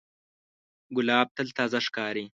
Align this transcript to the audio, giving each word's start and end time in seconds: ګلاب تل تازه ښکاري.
ګلاب 0.95 1.27
تل 1.35 1.47
تازه 1.57 1.79
ښکاري. 1.85 2.25